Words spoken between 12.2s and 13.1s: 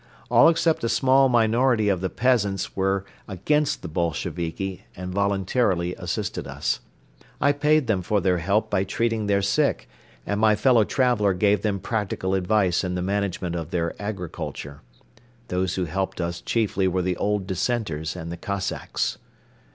advice in the